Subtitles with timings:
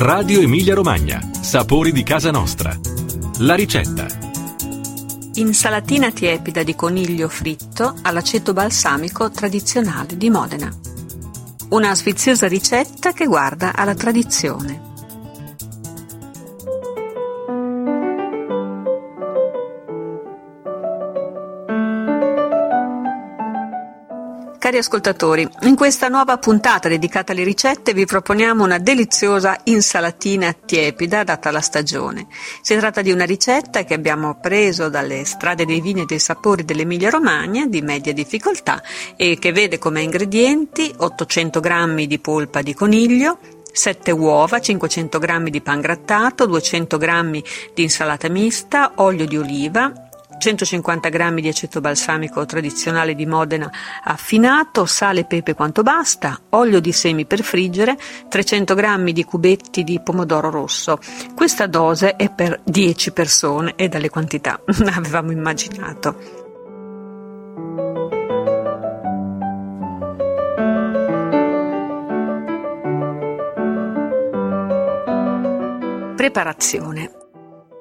[0.00, 1.20] Radio Emilia Romagna.
[1.40, 2.72] Sapori di casa nostra.
[3.38, 4.06] La ricetta.
[5.34, 10.72] Insalatina tiepida di coniglio fritto all'aceto balsamico tradizionale di Modena.
[11.70, 14.87] Una sfiziosa ricetta che guarda alla tradizione.
[24.68, 31.24] Cari ascoltatori, in questa nuova puntata dedicata alle ricette vi proponiamo una deliziosa insalatina tiepida
[31.24, 32.26] data la stagione.
[32.60, 36.66] Si tratta di una ricetta che abbiamo preso dalle strade dei vini e dei sapori
[36.66, 38.82] dell'Emilia Romagna di media difficoltà
[39.16, 43.38] e che vede come ingredienti 800 g di polpa di coniglio,
[43.72, 47.42] 7 uova, 500 g di pan grattato, 200 g
[47.72, 50.07] di insalata mista, olio di oliva,
[50.38, 53.70] 150 g di aceto balsamico tradizionale di Modena
[54.04, 59.84] affinato, sale e pepe quanto basta, olio di semi per friggere, 300 g di cubetti
[59.84, 60.98] di pomodoro rosso.
[61.34, 64.60] Questa dose è per 10 persone e dalle quantità
[64.94, 66.46] avevamo immaginato.
[76.16, 77.17] Preparazione.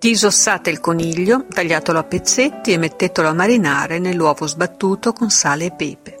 [0.00, 5.72] Disossate il coniglio, tagliatelo a pezzetti e mettetelo a marinare nell'uovo sbattuto con sale e
[5.72, 6.16] pepe.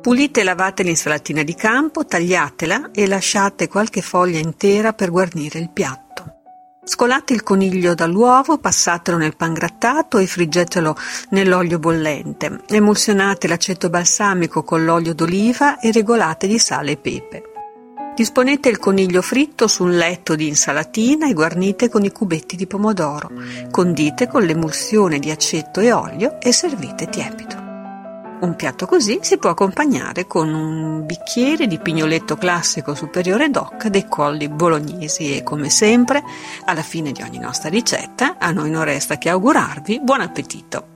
[0.00, 5.68] Pulite e lavate l'insalatina di campo, tagliatela e lasciate qualche foglia intera per guarnire il
[5.68, 6.38] piatto.
[6.82, 10.96] Scolate il coniglio dall'uovo, passatelo nel pan grattato e friggetelo
[11.28, 12.62] nell'olio bollente.
[12.68, 17.49] Emulsionate l'aceto balsamico con l'olio d'oliva e regolate di sale e pepe.
[18.14, 22.66] Disponete il coniglio fritto su un letto di insalatina e guarnite con i cubetti di
[22.66, 23.30] pomodoro.
[23.70, 27.68] Condite con l'emulsione di aceto e olio e servite tiepido.
[28.40, 34.08] Un piatto così si può accompagnare con un bicchiere di pignoletto classico superiore DOC dei
[34.08, 36.22] colli bolognesi e come sempre,
[36.64, 40.86] alla fine di ogni nostra ricetta, a noi non resta che augurarvi buon appetito.